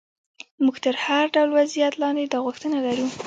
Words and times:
موږ 0.63 0.75
تر 0.85 0.95
هر 1.05 1.25
ډول 1.33 1.49
وضعیت 1.57 1.93
لاندې 2.01 2.23
دا 2.31 2.39
غوښتنه 2.45 2.77
لرو. 2.85 3.07